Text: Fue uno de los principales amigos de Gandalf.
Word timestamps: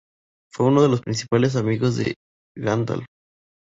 Fue 0.51 0.65
uno 0.65 0.81
de 0.81 0.89
los 0.89 1.01
principales 1.01 1.55
amigos 1.55 1.95
de 1.97 2.15
Gandalf. 2.57 3.05